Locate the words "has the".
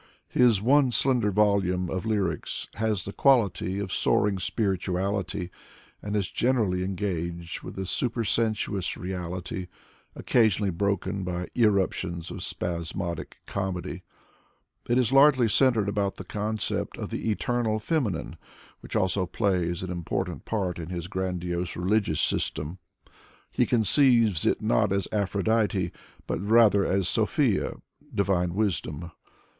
2.73-3.13